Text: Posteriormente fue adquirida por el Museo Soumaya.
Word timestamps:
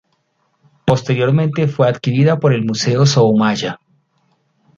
Posteriormente 0.83 1.67
fue 1.67 1.87
adquirida 1.87 2.39
por 2.39 2.53
el 2.55 2.65
Museo 2.65 3.05
Soumaya. 3.05 3.79